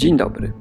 [0.00, 0.52] Dzień dobry.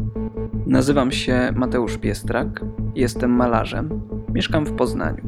[0.66, 4.02] Nazywam się Mateusz Piestrak, jestem malarzem,
[4.34, 5.24] mieszkam w Poznaniu.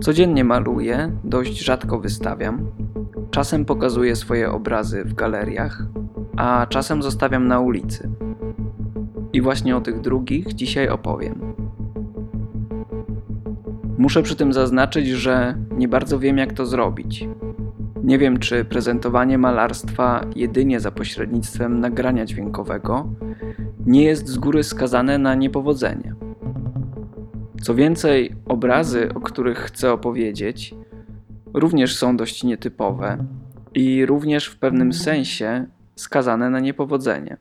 [0.00, 2.66] Codziennie maluję, dość rzadko wystawiam.
[3.30, 5.82] Czasem pokazuję swoje obrazy w galeriach,
[6.36, 8.10] a czasem zostawiam na ulicy.
[9.32, 11.54] I właśnie o tych drugich dzisiaj opowiem.
[13.98, 17.28] Muszę przy tym zaznaczyć, że nie bardzo wiem, jak to zrobić.
[18.04, 23.08] Nie wiem, czy prezentowanie malarstwa jedynie za pośrednictwem nagrania dźwiękowego
[23.86, 26.14] nie jest z góry skazane na niepowodzenie.
[27.62, 30.74] Co więcej, obrazy, o których chcę opowiedzieć,
[31.54, 33.18] również są dość nietypowe
[33.74, 37.36] i również w pewnym sensie skazane na niepowodzenie,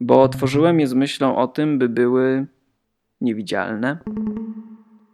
[0.00, 2.46] bo tworzyłem je z myślą o tym, by były
[3.20, 3.98] niewidzialne,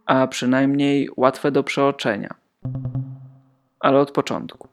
[0.05, 2.42] a przynajmniej łatwe do przeoczenia
[3.83, 4.67] ale od początku.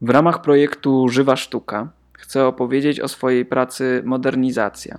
[0.00, 4.98] W ramach projektu Żywa Sztuka chcę opowiedzieć o swojej pracy Modernizacja,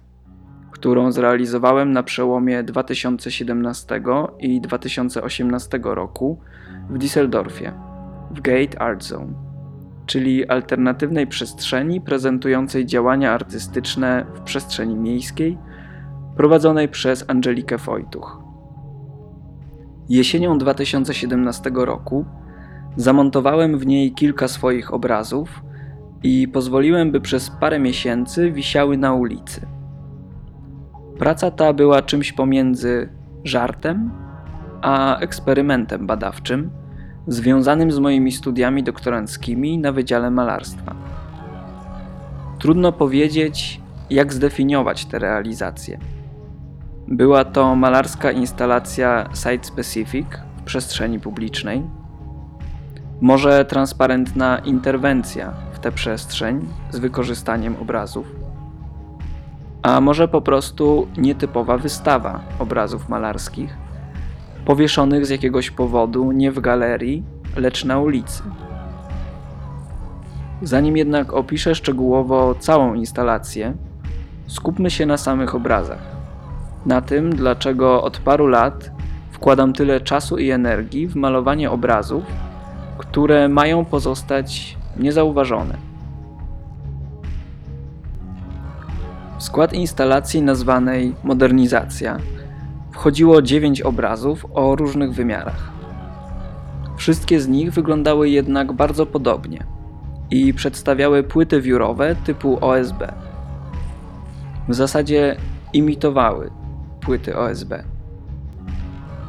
[0.71, 4.01] którą zrealizowałem na przełomie 2017
[4.39, 6.39] i 2018 roku
[6.89, 7.71] w Düsseldorfie,
[8.31, 9.33] w Gate Art Zone,
[10.05, 15.57] czyli alternatywnej przestrzeni prezentującej działania artystyczne w przestrzeni miejskiej
[16.37, 18.40] prowadzonej przez Angelikę Wojtuch.
[20.11, 22.25] Jesienią 2017 roku
[22.95, 25.63] zamontowałem w niej kilka swoich obrazów
[26.23, 29.67] i pozwoliłem, by przez parę miesięcy wisiały na ulicy.
[31.17, 33.09] Praca ta była czymś pomiędzy
[33.43, 34.11] żartem
[34.81, 36.71] a eksperymentem badawczym
[37.27, 40.95] związanym z moimi studiami doktoranckimi na Wydziale Malarstwa.
[42.59, 46.20] Trudno powiedzieć, jak zdefiniować te realizacje.
[47.11, 50.25] Była to malarska instalacja site-specific
[50.57, 51.83] w przestrzeni publicznej.
[53.21, 58.27] Może transparentna interwencja w tę przestrzeń z wykorzystaniem obrazów.
[59.81, 63.77] A może po prostu nietypowa wystawa obrazów malarskich,
[64.65, 67.23] powieszonych z jakiegoś powodu nie w galerii,
[67.55, 68.43] lecz na ulicy.
[70.61, 73.73] Zanim jednak opiszę szczegółowo całą instalację,
[74.47, 76.10] skupmy się na samych obrazach
[76.85, 78.91] na tym, dlaczego od paru lat
[79.31, 82.23] wkładam tyle czasu i energii w malowanie obrazów,
[82.97, 85.77] które mają pozostać niezauważone.
[89.37, 92.17] W skład instalacji nazwanej Modernizacja
[92.91, 95.71] wchodziło dziewięć obrazów o różnych wymiarach.
[96.97, 99.63] Wszystkie z nich wyglądały jednak bardzo podobnie
[100.31, 103.03] i przedstawiały płyty wiórowe typu OSB.
[104.69, 105.35] W zasadzie
[105.73, 106.60] imitowały
[107.01, 107.73] płyty OSB.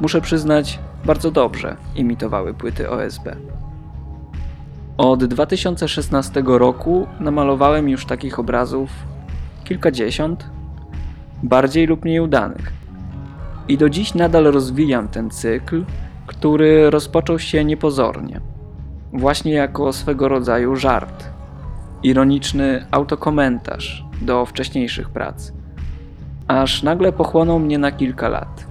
[0.01, 3.29] Muszę przyznać, bardzo dobrze imitowały płyty OSB.
[4.97, 8.91] Od 2016 roku namalowałem już takich obrazów
[9.65, 10.51] kilkadziesiąt,
[11.43, 12.73] bardziej lub mniej udanych.
[13.69, 15.85] I do dziś nadal rozwijam ten cykl,
[16.27, 18.41] który rozpoczął się niepozornie,
[19.13, 21.25] właśnie jako swego rodzaju żart,
[22.03, 25.53] ironiczny autokomentarz do wcześniejszych prac
[26.49, 28.67] aż nagle pochłonął mnie na kilka lat.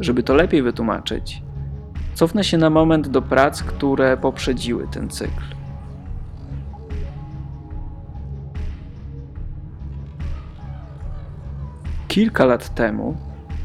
[0.00, 1.42] Żeby to lepiej wytłumaczyć,
[2.14, 5.42] cofnę się na moment do prac, które poprzedziły ten cykl.
[12.08, 13.16] Kilka lat temu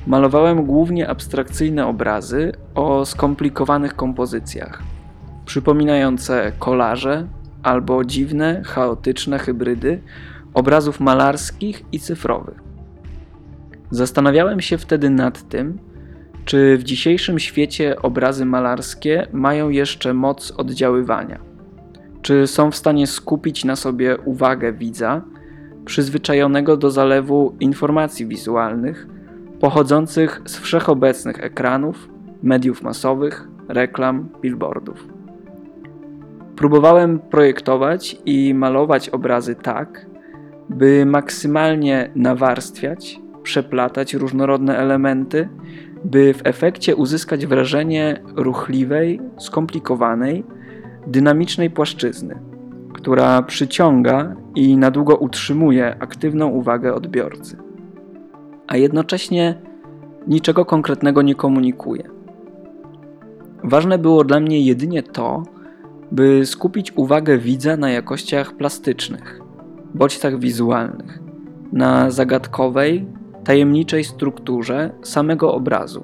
[0.08, 4.82] malowałem głównie abstrakcyjne obrazy o skomplikowanych kompozycjach,
[5.46, 7.28] przypominające kolaże
[7.64, 10.02] albo dziwne, chaotyczne hybrydy
[10.56, 12.60] obrazów malarskich i cyfrowych.
[13.92, 15.78] Zastanawiałem się wtedy nad tym,
[16.46, 21.40] czy w dzisiejszym świecie obrazy malarskie mają jeszcze moc oddziaływania.
[22.22, 25.22] Czy są w stanie skupić na sobie uwagę widza,
[25.86, 29.08] przyzwyczajonego do zalewu informacji wizualnych,
[29.60, 32.10] pochodzących z wszechobecnych ekranów,
[32.44, 35.08] mediów masowych, reklam, billboardów.
[36.56, 40.06] Próbowałem projektować i malować obrazy tak,
[40.70, 45.50] by maksymalnie nawarstwiać, przeplatać różnorodne elementy,
[46.04, 50.44] by w efekcie uzyskać wrażenie ruchliwej, skomplikowanej,
[51.08, 52.40] dynamicznej płaszczyzny,
[52.94, 57.58] która przyciąga i na długo utrzymuje aktywną uwagę odbiorcy,
[58.68, 59.56] a jednocześnie
[60.28, 62.04] niczego konkretnego nie komunikuje.
[63.64, 65.44] Ważne było dla mnie jedynie to,
[66.12, 69.45] by skupić uwagę widza na jakościach plastycznych,
[69.96, 71.20] bodźcach wizualnych,
[71.72, 73.08] na zagadkowej,
[73.44, 76.04] tajemniczej strukturze samego obrazu.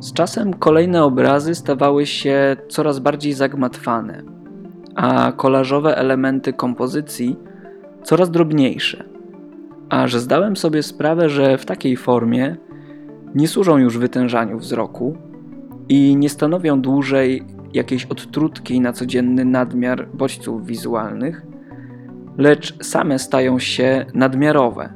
[0.00, 4.22] Z czasem kolejne obrazy stawały się coraz bardziej zagmatwane,
[4.94, 7.36] a kolażowe elementy kompozycji
[8.02, 9.04] coraz drobniejsze.
[9.88, 12.56] A że zdałem sobie sprawę, że w takiej formie
[13.34, 15.16] nie służą już wytężaniu wzroku
[15.88, 17.42] i nie stanowią dłużej
[17.74, 21.42] jakiejś odtrutki na codzienny nadmiar bodźców wizualnych,
[22.38, 24.92] lecz same stają się nadmiarowe.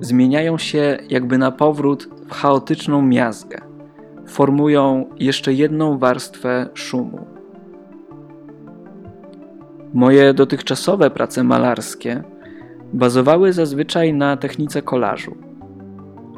[0.00, 3.58] Zmieniają się jakby na powrót w chaotyczną miazgę.
[4.26, 7.26] Formują jeszcze jedną warstwę szumu.
[9.94, 12.22] Moje dotychczasowe prace malarskie
[12.92, 15.36] bazowały zazwyczaj na technice kolażu,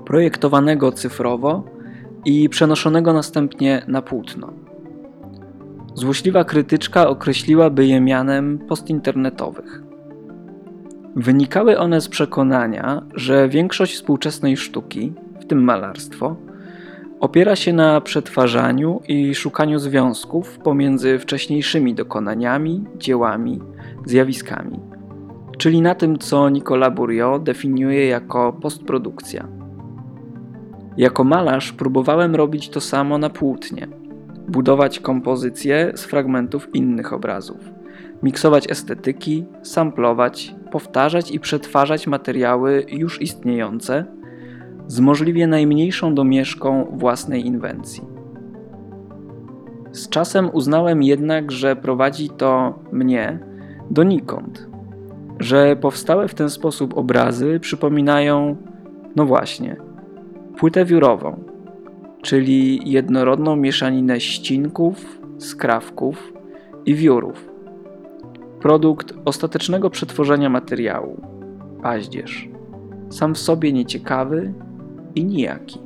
[0.07, 1.65] projektowanego cyfrowo
[2.25, 4.64] i przenoszonego następnie na płótno.
[5.95, 9.83] Złośliwa krytyczka określiłaby je mianem postinternetowych.
[11.17, 16.37] Wynikały one z przekonania, że większość współczesnej sztuki, w tym malarstwo,
[17.21, 23.61] opiera się na przetwarzaniu i szukaniu związków pomiędzy wcześniejszymi dokonaniami, dziełami,
[24.07, 24.81] zjawiskami,
[25.59, 29.49] czyli na tym, co Nicolas Bourriot definiuje jako postprodukcja.
[30.97, 33.89] Jako malarz próbowałem robić to samo na płótnie,
[34.49, 37.73] budować kompozycje z fragmentów innych obrazów,
[38.23, 44.05] miksować estetyki, samplować, powtarzać i przetwarzać materiały już istniejące
[44.87, 48.05] z możliwie najmniejszą domieszką własnej inwencji.
[49.93, 53.39] Z czasem uznałem jednak, że prowadzi to mnie
[53.91, 54.69] donikąd,
[55.41, 58.57] że powstałe w ten sposób obrazy przypominają,
[59.17, 59.77] no właśnie,
[60.57, 61.54] płytę wiórową,
[62.25, 66.33] czyli jednorodną mieszaninę ścinków, skrawków
[66.87, 67.49] i wiórów.
[68.61, 71.21] Produkt ostatecznego przetworzenia materiału,
[71.83, 72.49] paździerz,
[73.11, 74.53] sam w sobie nieciekawy
[75.15, 75.79] i nijaki.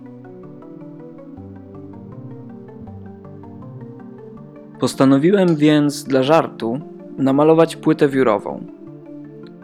[4.81, 6.81] Postanowiłem więc dla żartu
[7.19, 8.67] namalować płytę wiórową.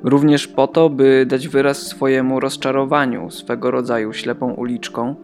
[0.03, 5.15] Również po to, by dać wyraz swojemu rozczarowaniu swego rodzaju ślepą uliczką,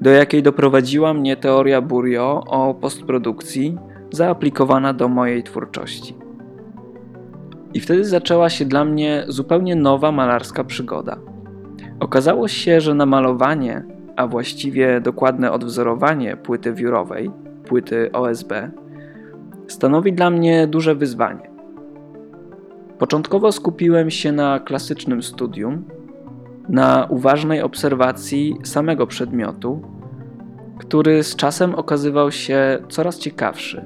[0.00, 3.78] do jakiej doprowadziła mnie teoria Burio o postprodukcji
[4.10, 6.16] zaaplikowana do mojej twórczości.
[7.74, 11.16] I wtedy zaczęła się dla mnie zupełnie nowa malarska przygoda.
[12.00, 13.84] Okazało się, że namalowanie,
[14.16, 17.30] a właściwie dokładne odwzorowanie płyty wiórowej,
[17.64, 18.52] płyty OSB,
[19.66, 21.50] stanowi dla mnie duże wyzwanie.
[22.98, 25.84] Początkowo skupiłem się na klasycznym studium,
[26.68, 29.82] na uważnej obserwacji samego przedmiotu,
[30.78, 33.84] który z czasem okazywał się coraz ciekawszy.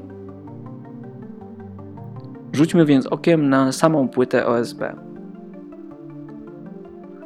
[2.52, 4.82] Rzućmy więc okiem na samą płytę OSB.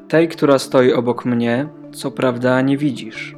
[0.09, 3.37] Tej, która stoi obok mnie, co prawda nie widzisz,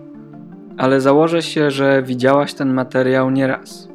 [0.77, 3.89] ale założę się, że widziałaś ten materiał nieraz.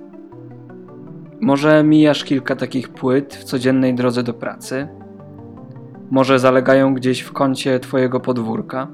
[1.42, 4.88] Może mijasz kilka takich płyt w codziennej drodze do pracy?
[6.14, 8.88] Może zalegają gdzieś w kącie twojego podwórka?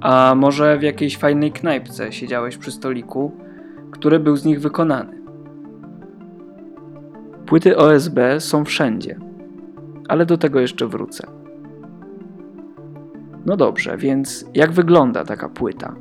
[0.00, 3.32] A może w jakiejś fajnej knajpce siedziałeś przy stoliku,
[3.90, 5.22] który był z nich wykonany?
[7.46, 9.18] Płyty OSB są wszędzie,
[10.08, 11.26] ale do tego jeszcze wrócę.
[13.46, 15.94] No dobrze, więc jak wygląda taka płyta?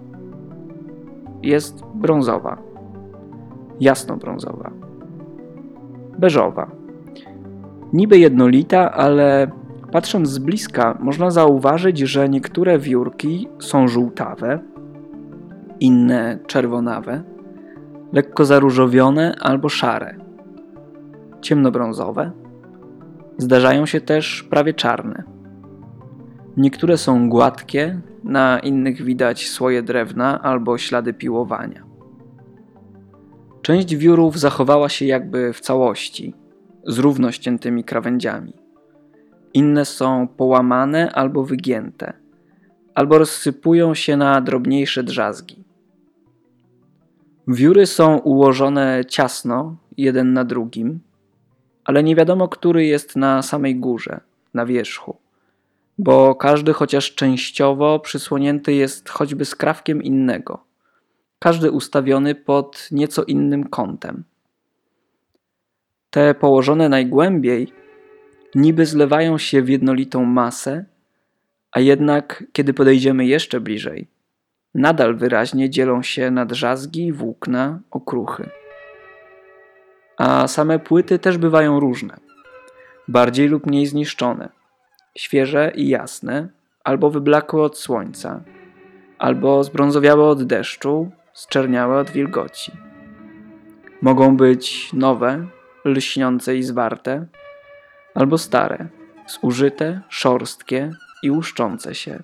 [1.43, 2.57] Jest brązowa,
[3.79, 4.71] jasno brązowa,
[6.19, 6.71] beżowa.
[7.93, 9.51] Niby jednolita, ale
[9.91, 14.59] patrząc z bliska można zauważyć, że niektóre wiórki są żółtawe,
[15.79, 17.23] inne czerwonawe,
[18.13, 20.15] lekko zaróżowione albo szare,
[21.41, 22.31] ciemnobrązowe.
[23.37, 25.23] Zdarzają się też prawie czarne.
[26.57, 31.83] Niektóre są gładkie, na innych widać słoje drewna albo ślady piłowania.
[33.61, 36.33] Część wiórów zachowała się jakby w całości,
[36.87, 38.66] z równo ściętymi krawędziami.
[39.53, 42.13] Inne są połamane albo wygięte,
[42.95, 45.63] albo rozsypują się na drobniejsze drzazgi.
[47.47, 50.99] Wióry są ułożone ciasno, jeden na drugim,
[51.85, 54.19] ale nie wiadomo, który jest na samej górze,
[54.53, 55.17] na wierzchu
[55.97, 60.63] bo każdy chociaż częściowo przysłonięty jest choćby skrawkiem innego,
[61.39, 64.23] każdy ustawiony pod nieco innym kątem.
[66.09, 67.73] Te położone najgłębiej
[68.55, 70.85] niby zlewają się w jednolitą masę,
[71.71, 74.07] a jednak, kiedy podejdziemy jeszcze bliżej,
[74.73, 78.49] nadal wyraźnie dzielą się na drzazgi, włókna, okruchy.
[80.17, 82.17] A same płyty też bywają różne,
[83.07, 84.57] bardziej lub mniej zniszczone
[85.17, 86.49] świeże i jasne,
[86.83, 88.43] albo wyblakłe od słońca,
[89.17, 92.71] albo zbrązowiałe od deszczu, zczerniałe od wilgoci.
[94.01, 95.47] Mogą być nowe,
[95.85, 97.25] lśniące i zwarte,
[98.17, 98.87] albo stare,
[99.27, 100.91] zużyte, szorstkie
[101.23, 102.23] i łuszczące się.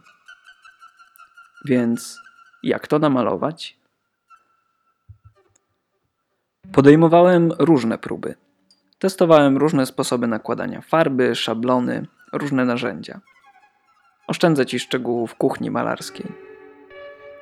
[1.66, 2.20] Więc
[2.64, 3.78] jak to namalować?
[6.72, 8.36] Podejmowałem różne próby.
[9.00, 13.20] Testowałem różne sposoby nakładania farby, szablony, różne narzędzia.
[14.28, 16.32] Oszczędzę ci szczegółów kuchni malarskiej.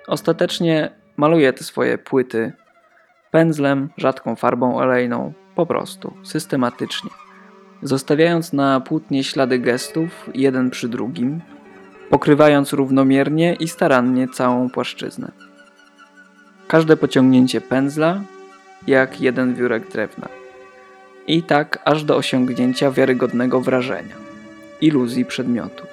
[0.07, 2.53] Ostatecznie maluję te swoje płyty
[3.31, 7.09] pędzlem, rzadką farbą olejną, po prostu, systematycznie,
[7.83, 11.41] zostawiając na płótnie ślady gestów jeden przy drugim,
[12.09, 15.31] pokrywając równomiernie i starannie całą płaszczyznę.
[16.67, 18.21] Każde pociągnięcie pędzla
[18.87, 20.27] jak jeden wiórek drewna.
[21.27, 24.15] I tak aż do osiągnięcia wiarygodnego wrażenia,
[24.81, 25.87] iluzji przedmiotu.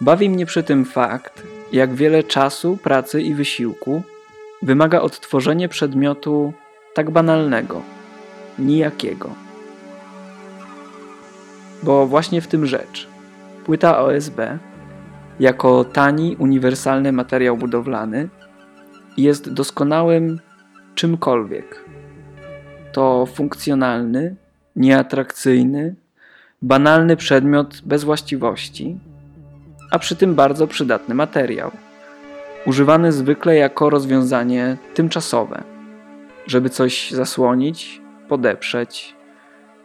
[0.00, 4.02] Bawi mnie przy tym fakt, jak wiele czasu, pracy i wysiłku
[4.62, 6.52] wymaga odtworzenie przedmiotu
[6.94, 7.82] tak banalnego,
[8.58, 9.47] nijakiego.
[11.82, 13.08] Bo właśnie w tym rzecz.
[13.64, 14.40] Płyta OSB,
[15.40, 18.28] jako tani, uniwersalny materiał budowlany,
[19.16, 20.40] jest doskonałym
[20.94, 21.84] czymkolwiek.
[22.92, 24.36] To funkcjonalny,
[24.76, 25.94] nieatrakcyjny,
[26.62, 28.98] banalny przedmiot bez właściwości,
[29.90, 31.70] a przy tym bardzo przydatny materiał.
[32.66, 35.62] Używany zwykle jako rozwiązanie tymczasowe,
[36.46, 39.14] żeby coś zasłonić, podeprzeć,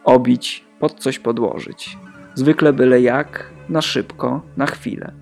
[0.04, 1.98] obić, pod coś podłożyć.
[2.34, 5.12] Zwykle byle jak, na szybko, na chwilę.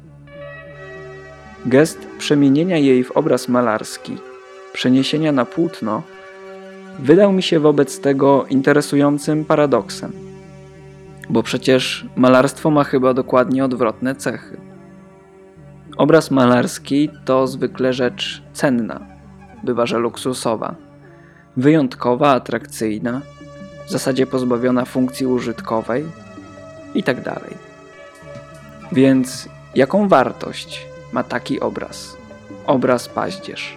[1.66, 4.16] Gest przemienienia jej w obraz malarski,
[4.72, 6.02] przeniesienia na płótno,
[6.98, 10.12] wydał mi się wobec tego interesującym paradoksem.
[11.30, 14.56] Bo przecież malarstwo ma chyba dokładnie odwrotne cechy.
[15.96, 19.00] Obraz malarski to zwykle rzecz cenna,
[19.64, 20.74] bywa że luksusowa,
[21.56, 23.20] wyjątkowa, atrakcyjna,
[23.86, 26.04] w zasadzie pozbawiona funkcji użytkowej
[26.94, 27.22] itd.
[27.22, 27.42] Tak
[28.92, 32.16] Więc jaką wartość ma taki obraz?
[32.66, 33.76] Obraz paździerz.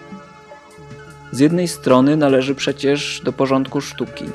[1.32, 4.26] Z jednej strony należy przecież do porządku sztuki,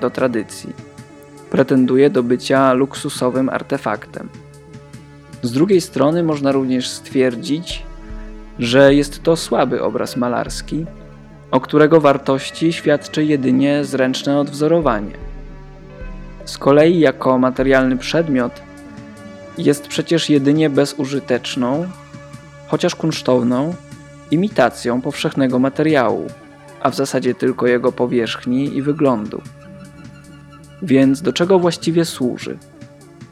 [0.00, 0.72] do tradycji.
[1.50, 4.28] Pretenduje do bycia luksusowym artefaktem
[5.42, 7.82] z drugiej strony można również stwierdzić,
[8.58, 10.86] że jest to słaby obraz malarski,
[11.50, 15.12] o którego wartości świadczy jedynie zręczne odwzorowanie.
[16.44, 18.62] Z kolei jako materialny przedmiot
[19.58, 21.88] jest przecież jedynie bezużyteczną,
[22.66, 23.74] chociaż kunsztowną,
[24.30, 26.26] imitacją powszechnego materiału,
[26.80, 29.42] a w zasadzie tylko jego powierzchni i wyglądu.
[30.82, 32.58] Więc do czego właściwie służy?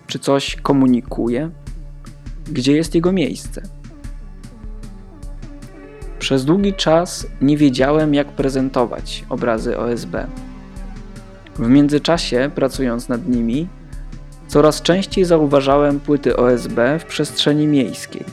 [0.06, 1.50] Czy coś komunikuje?
[2.52, 3.62] gdzie jest jego miejsce.
[6.26, 10.14] Przez długi czas nie wiedziałem, jak prezentować obrazy OSB.
[11.56, 13.68] W międzyczasie, pracując nad nimi,
[14.48, 18.24] coraz częściej zauważałem płyty OSB w przestrzeni miejskiej.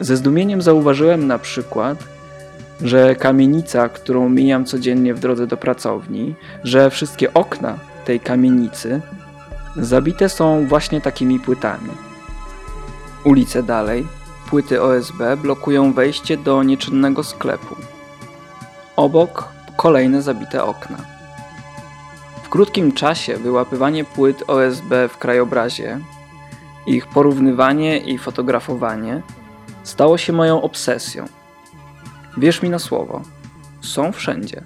[0.00, 2.04] Ze zdumieniem zauważyłem na przykład,
[2.80, 6.34] że kamienica, którą mijam codziennie w drodze do pracowni,
[6.64, 9.00] że wszystkie okna tej kamienicy
[9.76, 11.90] zabite są właśnie takimi płytami.
[13.24, 14.06] Ulice dalej,
[14.52, 17.76] płyty OSB blokują wejście do nieczynnego sklepu.
[18.96, 20.96] Obok kolejne zabite okna.
[22.42, 25.98] W krótkim czasie wyłapywanie płyt OSB w krajobrazie,
[26.86, 29.22] ich porównywanie i fotografowanie
[29.82, 31.24] stało się moją obsesją.
[32.36, 33.22] Wierz mi na słowo,
[33.80, 34.62] są wszędzie.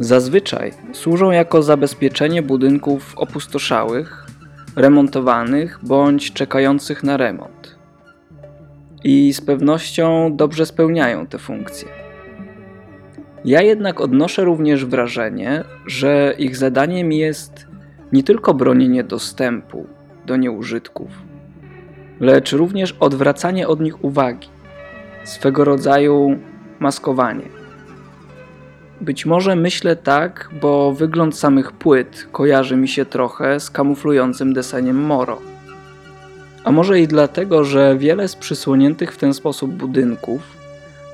[0.00, 4.26] Zazwyczaj służą jako zabezpieczenie budynków opustoszałych
[4.76, 7.53] remontowanych bądź czekających na remont.
[9.04, 11.88] I z pewnością dobrze spełniają te funkcje.
[13.44, 17.66] Ja jednak odnoszę również wrażenie, że ich zadaniem jest
[18.12, 19.86] nie tylko bronienie dostępu
[20.26, 21.08] do nieużytków,
[22.20, 24.48] lecz również odwracanie od nich uwagi,
[25.24, 26.38] swego rodzaju
[26.78, 27.48] maskowanie.
[29.00, 34.96] Być może myślę tak, bo wygląd samych płyt kojarzy mi się trochę z kamuflującym deseniem
[34.96, 35.53] Moro.
[36.64, 40.42] A może i dlatego, że wiele z przysłoniętych w ten sposób budynków,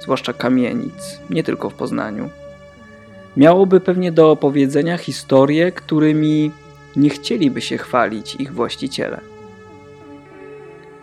[0.01, 2.31] zwłaszcza kamienic, nie tylko w Poznaniu,
[3.37, 6.51] miałoby pewnie do opowiedzenia historie, którymi
[6.97, 9.21] nie chcieliby się chwalić ich właściciele.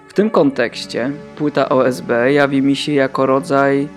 [0.07, 3.87] W tym kontekście płyta OSB jawi mi się jako rodzaj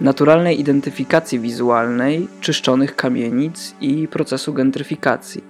[0.00, 5.44] naturalnej identyfikacji wizualnej czyszczonych kamienic i procesu gentryfikacji.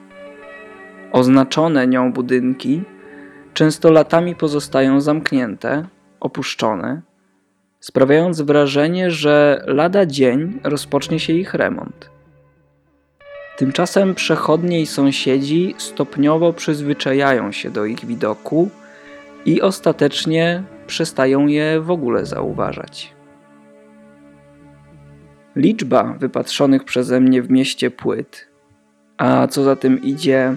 [1.13, 2.83] Oznaczone nią budynki
[3.59, 5.87] często latami pozostają zamknięte,
[6.21, 7.03] opuszczone,
[7.81, 12.11] sprawiając wrażenie, że lada dzień rozpocznie się ich remont.
[13.57, 18.71] Tymczasem przechodnie i sąsiedzi stopniowo przyzwyczajają się do ich widoku
[19.45, 23.15] i ostatecznie przestają je w ogóle zauważać.
[25.57, 28.49] Liczba wypatrzonych przeze mnie w mieście płyt,
[29.17, 30.57] a co za tym idzie,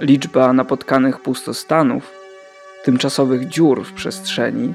[0.00, 2.21] liczba napotkanych pustostanów,
[2.84, 4.74] tymczasowych dziur w przestrzeni,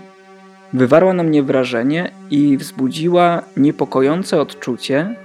[0.74, 5.16] wywarła na mnie wrażenie i wzbudziła niepokojące odczucie,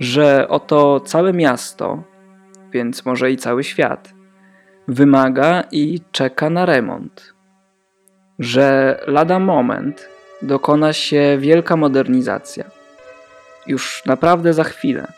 [0.00, 2.02] że oto całe miasto,
[2.72, 4.14] więc może i cały świat,
[4.88, 7.34] wymaga i czeka na remont.
[8.38, 10.08] Że lada moment
[10.42, 12.64] dokona się wielka modernizacja.
[13.66, 15.12] Już naprawdę za chwilę.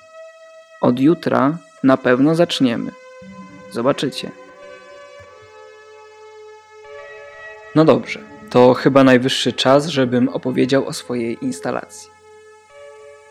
[0.80, 2.90] Od jutra na pewno zaczniemy.
[3.71, 4.30] Zobaczycie.
[7.74, 12.10] No dobrze, to chyba najwyższy czas, żebym opowiedział o swojej instalacji.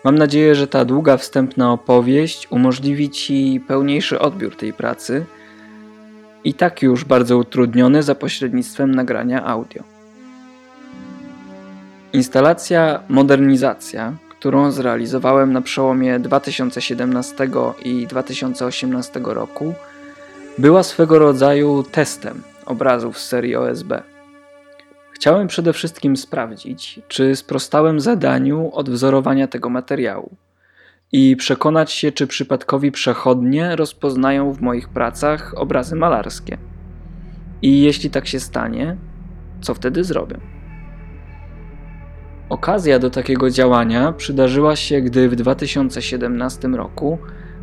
[0.04, 5.26] Mam nadzieję, że ta długa wstępna opowieść umożliwi Ci pełniejszy odbiór tej pracy
[6.44, 9.84] i tak już bardzo utrudniony za pośrednictwem nagrania audio.
[12.14, 17.50] Instalacja Modernizacja, którą zrealizowałem na przełomie 2017
[17.84, 19.74] i 2018 roku,
[20.58, 23.92] była swego rodzaju testem obrazów z serii OSB.
[25.20, 30.36] Chciałem przede wszystkim sprawdzić, czy sprostałem zadaniu odwzorowania tego materiału
[31.12, 36.58] i przekonać się, czy przypadkowi przechodnie rozpoznają w moich pracach obrazy malarskie.
[37.62, 38.98] I jeśli tak się stanie,
[39.62, 40.38] co wtedy zrobię?
[42.50, 47.18] Okazja do takiego działania przydarzyła się, gdy w 2017 roku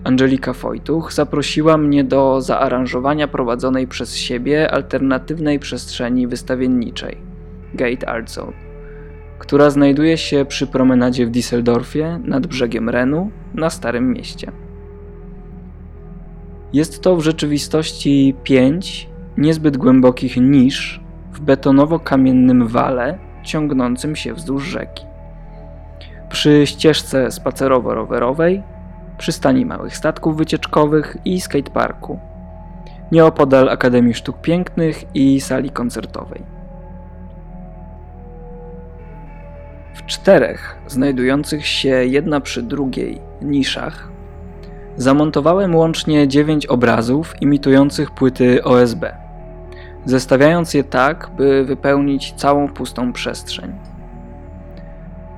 [0.05, 7.36] Angelika Wojtuch zaprosiła mnie do zaaranżowania prowadzonej przez siebie alternatywnej przestrzeni wystawienniczej
[7.75, 8.53] Gate Art Zone,
[9.39, 14.53] która znajduje się przy promenadzie w Düsseldorfie nad brzegiem Renu na Starym Mieście.
[16.73, 21.01] Jest to w rzeczywistości pięć niezbyt głębokich nisz
[21.33, 25.05] w betonowo-kamiennym wale ciągnącym się wzdłuż rzeki.
[26.29, 28.63] Przy ścieżce spacerowo-rowerowej,
[29.19, 32.19] przystani małych statków wycieczkowych i skateparku,
[33.13, 36.56] nieopodal Akademii Sztuk Pięknych i sali koncertowej.
[39.97, 44.09] W czterech znajdujących się jedna przy drugiej niszach
[44.97, 49.05] zamontowałem łącznie dziewięć obrazów imitujących płyty OSB,
[50.05, 53.73] zestawiając je tak, by wypełnić całą pustą przestrzeń.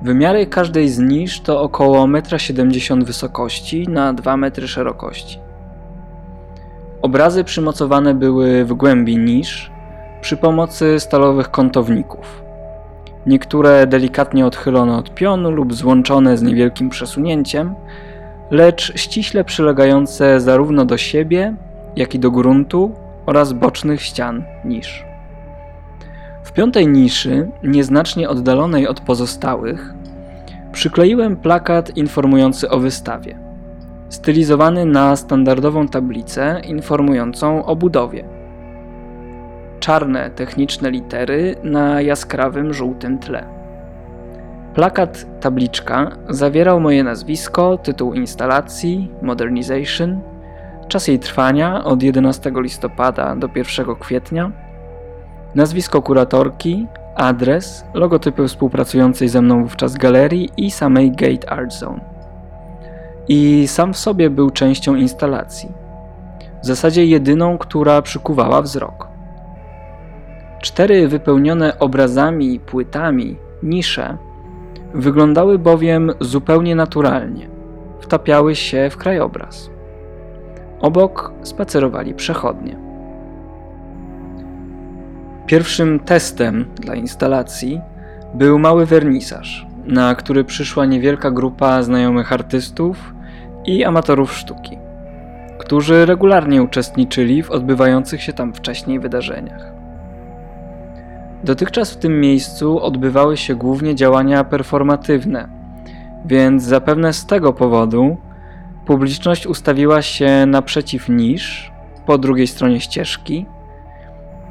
[0.01, 5.39] Wymiary każdej z nisz to około 1,70 m wysokości na 2 m szerokości.
[7.01, 9.71] Obrazy przymocowane były w głębi nisz
[10.21, 12.48] przy pomocy stalowych kątowników.
[13.25, 17.75] Niektóre delikatnie odchylone od pionu lub złączone z niewielkim przesunięciem,
[18.51, 21.55] lecz ściśle przylegające zarówno do siebie,
[21.95, 22.91] jak i do gruntu
[23.25, 25.05] oraz bocznych ścian nisz.
[26.43, 29.93] W piątej niszy, nieznacznie oddalonej od pozostałych,
[30.71, 33.39] przykleiłem plakat informujący o wystawie,
[34.09, 38.38] stylizowany na standardową tablicę informującą o budowie.
[39.79, 43.45] Czarne techniczne litery na jaskrawym żółtym tle.
[44.73, 50.21] Plakat tabliczka zawierał moje nazwisko, tytuł instalacji, modernization,
[50.87, 54.51] czas jej trwania od 11 listopada do 1 kwietnia,
[55.55, 61.99] nazwisko kuratorki, adres, logotypy współpracującej ze mną wówczas galerii i samej Gate Art Zone.
[63.27, 65.71] I sam w sobie był częścią instalacji.
[66.63, 69.08] W zasadzie jedyną, która przykuwała wzrok.
[70.61, 74.17] Cztery wypełnione obrazami płytami nisze
[74.93, 77.49] wyglądały bowiem zupełnie naturalnie.
[77.99, 79.69] Wtapiały się w krajobraz.
[80.79, 82.77] Obok spacerowali przechodnie.
[85.45, 87.81] Pierwszym testem dla instalacji
[88.33, 93.13] był mały wernisaż, na który przyszła niewielka grupa znajomych artystów
[93.65, 94.77] i amatorów sztuki,
[95.57, 99.78] którzy regularnie uczestniczyli w odbywających się tam wcześniej wydarzeniach.
[101.43, 105.49] Dotychczas w tym miejscu odbywały się głównie działania performatywne,
[106.25, 108.17] więc zapewne z tego powodu
[108.85, 111.71] publiczność ustawiła się naprzeciw nisz
[112.05, 113.45] po drugiej stronie ścieżki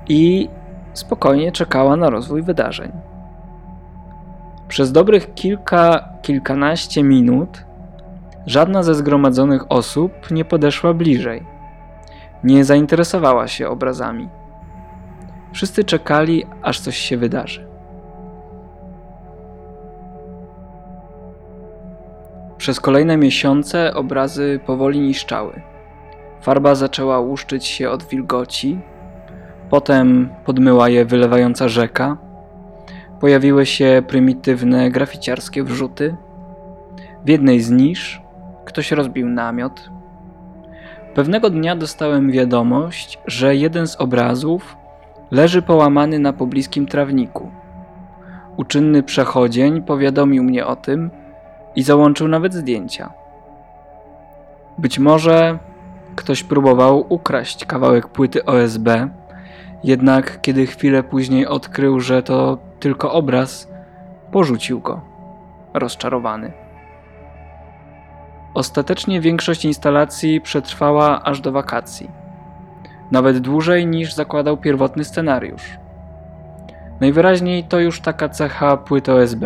[0.09, 0.49] i
[0.93, 2.93] spokojnie czekała na rozwój wydarzeń.
[4.69, 7.65] Przez dobrych kilka, kilkanaście minut
[8.47, 11.47] żadna ze zgromadzonych osób nie podeszła bliżej.
[12.45, 14.29] Nie zainteresowała się obrazami.
[15.53, 17.69] Wszyscy czekali, aż coś się wydarzy.
[22.59, 25.63] Przez kolejne miesiące obrazy powoli niszczały.
[26.41, 28.81] Farba zaczęła łuszczyć się od wilgoci,
[29.71, 32.17] potem podmyła je wylewająca rzeka.
[33.21, 36.17] Pojawiły się prymitywne graficiarskie wrzuty.
[37.25, 38.23] W jednej z nisz
[38.65, 39.91] ktoś rozbił namiot.
[41.15, 44.77] Pewnego dnia dostałem wiadomość, że jeden z obrazów
[45.31, 47.51] leży połamany na pobliskim trawniku.
[48.57, 51.11] Uczynny przechodzień powiadomił mnie o tym
[51.77, 53.13] i załączył nawet zdjęcia.
[54.79, 55.59] Być może
[56.17, 58.89] ktoś próbował ukraść kawałek płyty OSB,
[59.85, 63.69] jednak kiedy chwilę później odkrył, że to tylko obraz,
[64.33, 65.01] porzucił go,
[65.75, 66.53] rozczarowany.
[68.55, 72.11] Ostatecznie większość instalacji przetrwała aż do wakacji,
[73.11, 75.79] nawet dłużej niż zakładał pierwotny scenariusz.
[77.01, 79.45] Najwyraźniej to już taka cecha płyt OSB.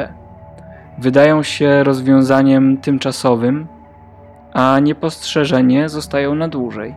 [0.98, 3.66] Wydają się rozwiązaniem tymczasowym,
[4.53, 6.94] a niepostrzeżenie zostają na dłużej.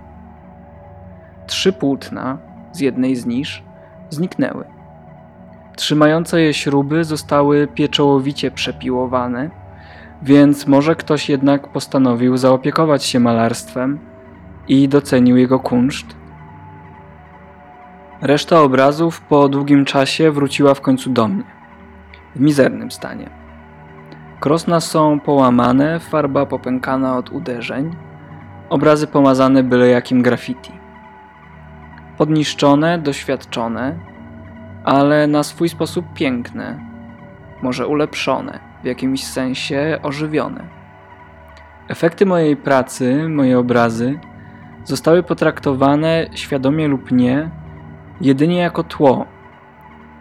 [1.48, 2.38] Trzy płótna
[2.72, 3.64] z jednej z nisz
[4.10, 4.66] zniknęły.
[5.76, 9.50] Trzymające je śruby zostały pieczołowicie przepiłowane,
[10.22, 14.00] więc może ktoś jednak postanowił zaopiekować się malarstwem
[14.68, 16.25] i docenił jego kunszt.
[18.22, 21.44] Reszta obrazów po długim czasie wróciła w końcu do mnie,
[22.36, 23.30] w mizernym stanie.
[24.40, 27.96] Krosna są połamane, farba popękana od uderzeń,
[28.70, 30.72] obrazy pomazane byle jakim graffiti.
[32.18, 34.00] Podniszczone, doświadczone,
[34.84, 36.80] ale na swój sposób piękne,
[37.62, 40.64] może ulepszone, w jakimś sensie ożywione.
[41.88, 44.20] Efekty mojej pracy, moje obrazy,
[44.84, 47.65] zostały potraktowane, świadomie lub nie,
[48.22, 49.26] jedynie jako tło,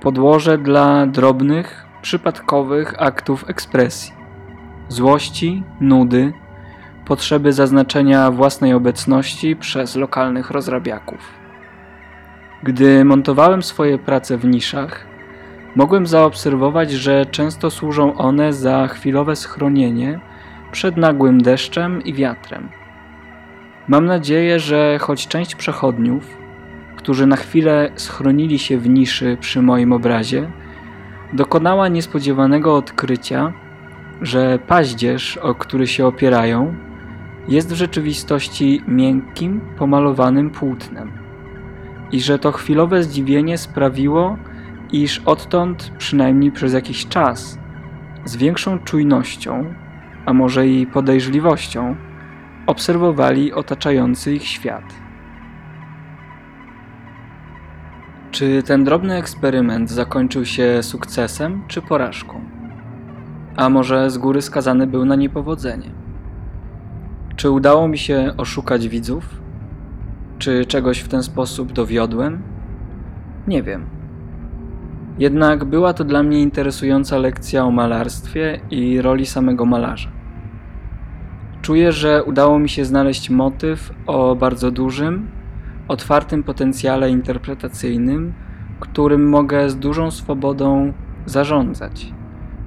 [0.01, 4.13] podłoże dla drobnych, przypadkowych aktów ekspresji,
[4.89, 6.33] złości, nudy,
[7.05, 11.19] potrzeby zaznaczenia własnej obecności przez lokalnych rozrabiaków.
[12.63, 15.07] Gdy montowałem swoje prace w niszach,
[15.77, 20.21] mogłem zaobserwować, że często służą one za chwilowe schronienie
[20.73, 22.69] przed nagłym deszczem i wiatrem.
[23.89, 26.44] Mam nadzieję, że choć część przechodniów,
[27.05, 30.53] którzy na chwilę schronili się w niszy przy moim obrazie,
[31.33, 33.53] dokonała niespodziewanego odkrycia,
[34.23, 36.75] że paździerz, o który się opierają,
[37.49, 41.13] jest w rzeczywistości miękkim, pomalowanym płótnem
[42.13, 44.37] i że to chwilowe zdziwienie sprawiło,
[44.93, 47.59] iż odtąd, przynajmniej przez jakiś czas,
[48.25, 49.75] z większą czujnością,
[50.27, 51.97] a może i podejrzliwością,
[52.67, 55.04] obserwowali otaczający ich świat.
[58.35, 62.41] Czy ten drobny eksperyment zakończył się sukcesem czy porażką?
[63.57, 65.91] A może z góry skazany był na niepowodzenie?
[67.37, 69.43] Czy udało mi się oszukać widzów?
[70.39, 72.43] Czy czegoś w ten sposób dowiodłem?
[73.47, 73.87] Nie wiem.
[75.19, 80.09] Jednak była to dla mnie interesująca lekcja o malarstwie i roli samego malarza.
[81.63, 85.29] Czuję, że udało mi się znaleźć motyw o bardzo dużym,
[85.89, 88.33] otwartym potencjale interpretacyjnym,
[88.81, 90.93] którym mogę z dużą swobodą
[91.27, 92.13] zarządzać,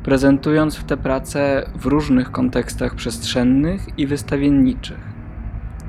[0.04, 5.00] prezentując w te prace w różnych kontekstach przestrzennych i wystawienniczych.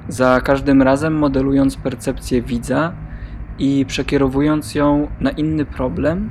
[0.09, 2.93] Za każdym razem modelując percepcję widza
[3.59, 6.31] i przekierowując ją na inny problem,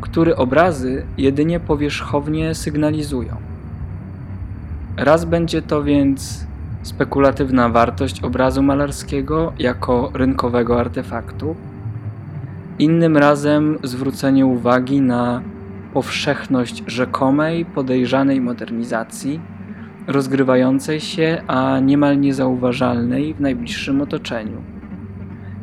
[0.00, 3.36] który obrazy jedynie powierzchownie sygnalizują.
[4.96, 6.46] Raz będzie to więc
[6.86, 11.56] spekulatywna wartość obrazu malarskiego jako rynkowego artefaktu,
[12.78, 15.42] innym razem zwrócenie uwagi na
[15.92, 19.40] powszechność rzekomej, podejrzanej modernizacji,
[20.06, 24.62] rozgrywającej się, a niemal niezauważalnej w najbliższym otoczeniu.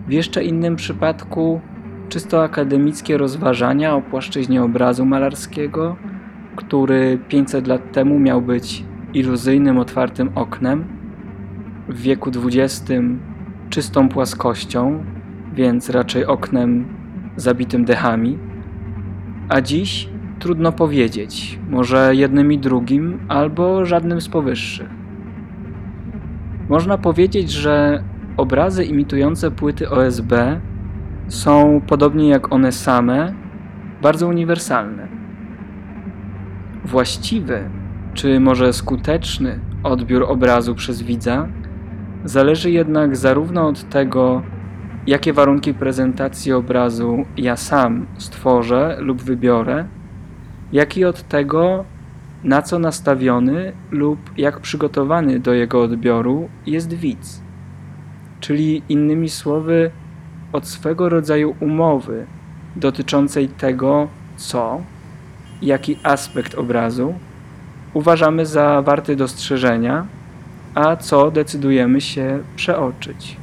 [0.07, 1.61] W jeszcze innym przypadku
[2.09, 5.95] czysto akademickie rozważania o płaszczyźnie obrazu malarskiego,
[6.55, 8.83] który 500 lat temu miał być
[9.13, 11.02] iluzyjnym, otwartym oknem,
[11.93, 12.91] w wieku XX
[13.69, 15.03] czystą płaskością,
[15.53, 16.85] więc raczej oknem
[17.35, 18.37] zabitym dechami,
[19.49, 24.89] a dziś trudno powiedzieć, może jednym i drugim, albo żadnym z powyższych.
[26.69, 28.03] Można powiedzieć, że
[28.37, 30.33] obrazy imitujące płyty OSB
[31.27, 33.33] są, podobnie jak one same,
[34.01, 35.07] bardzo uniwersalne.
[36.85, 37.69] Właściwy,
[38.13, 41.47] czy może skuteczny odbiór obrazu przez widza
[42.25, 44.41] zależy jednak zarówno od tego,
[45.07, 49.85] jakie warunki prezentacji obrazu ja sam stworzę lub wybiorę,
[50.71, 51.85] jak i od tego,
[52.43, 57.41] na co nastawiony lub jak przygotowany do jego odbioru jest widz.
[58.39, 59.91] Czyli innymi słowy,
[60.53, 62.25] od swego rodzaju umowy
[62.75, 64.81] dotyczącej tego, co,
[65.61, 67.13] jaki aspekt obrazu
[67.93, 70.05] uważamy za warty dostrzeżenia,
[70.75, 73.37] a co decydujemy się przeoczyć.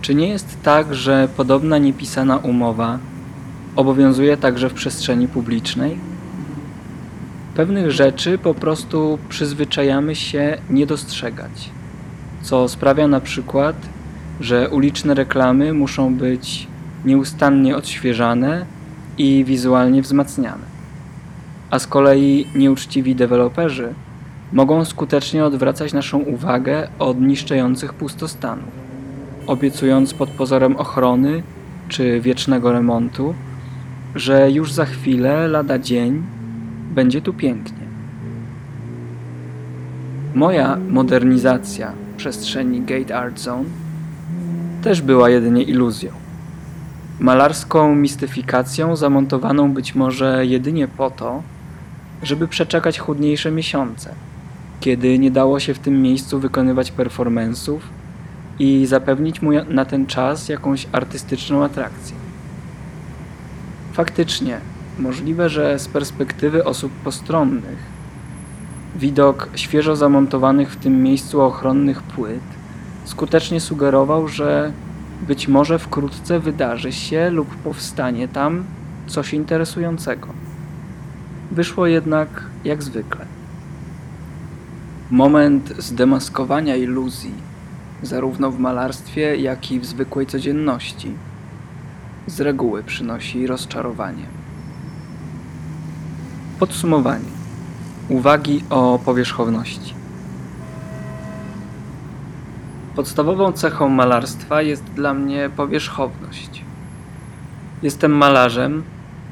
[0.00, 2.98] Czy nie jest tak, że podobna niepisana umowa
[3.76, 5.98] obowiązuje także w przestrzeni publicznej?
[7.54, 11.70] Pewnych rzeczy po prostu przyzwyczajamy się nie dostrzegać,
[12.42, 13.76] co sprawia na przykład,
[14.40, 16.66] że uliczne reklamy muszą być
[17.04, 18.66] nieustannie odświeżane
[19.18, 20.72] i wizualnie wzmacniane.
[21.70, 23.94] A z kolei nieuczciwi deweloperzy
[24.52, 28.68] mogą skutecznie odwracać naszą uwagę od niszczących pustostanów,
[29.46, 31.42] obiecując pod pozorem ochrony
[31.88, 33.34] czy wiecznego remontu,
[34.14, 36.22] że już za chwilę, lada dzień,
[36.94, 37.82] będzie tu pięknie.
[40.34, 43.64] Moja modernizacja przestrzeni Gate Art Zone
[44.82, 46.12] też była jedynie iluzją.
[47.20, 51.42] Malarską mistyfikacją zamontowaną być może jedynie po to,
[52.22, 54.14] żeby przeczekać chudniejsze miesiące,
[54.82, 57.78] kiedy nie dało się w tym miejscu wykonywać performance'ów
[58.58, 62.16] i zapewnić mu na ten czas jakąś artystyczną atrakcję.
[63.92, 64.60] Faktycznie,
[64.98, 67.78] możliwe, że z perspektywy osób postronnych
[68.96, 72.42] widok świeżo zamontowanych w tym miejscu ochronnych płyt
[73.04, 74.72] skutecznie sugerował, że
[75.26, 78.64] być może wkrótce wydarzy się lub powstanie tam
[79.06, 80.28] coś interesującego.
[81.50, 82.28] Wyszło jednak
[82.64, 83.41] jak zwykle.
[85.12, 87.34] Moment zdemaskowania iluzji,
[88.02, 91.14] zarówno w malarstwie, jak i w zwykłej codzienności,
[92.26, 94.26] z reguły przynosi rozczarowanie.
[96.58, 97.30] Podsumowanie.
[98.08, 99.94] Uwagi o powierzchowności.
[102.96, 106.64] Podstawową cechą malarstwa jest dla mnie powierzchowność.
[107.82, 108.82] Jestem malarzem,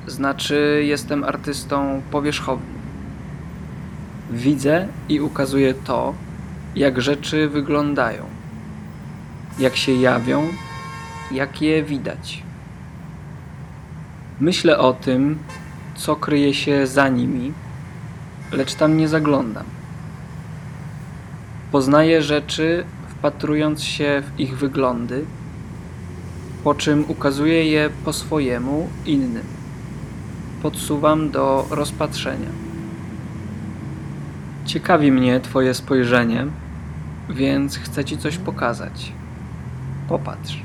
[0.06, 2.79] znaczy jestem artystą powierzchownym.
[4.30, 6.14] Widzę i ukazuję to,
[6.76, 8.24] jak rzeczy wyglądają,
[9.58, 10.48] jak się jawią,
[11.32, 12.42] jak je widać.
[14.40, 15.38] Myślę o tym,
[15.96, 17.52] co kryje się za nimi,
[18.52, 19.64] lecz tam nie zaglądam.
[21.72, 25.24] Poznaję rzeczy, wpatrując się w ich wyglądy,
[26.64, 29.44] po czym ukazuję je po swojemu innym.
[30.62, 32.69] Podsuwam do rozpatrzenia.
[34.70, 36.46] Ciekawi mnie Twoje spojrzenie,
[37.30, 39.12] więc chcę Ci coś pokazać.
[40.09, 40.62] Popatrz.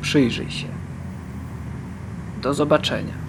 [0.00, 0.66] Przyjrzyj się.
[2.42, 3.25] Do zobaczenia.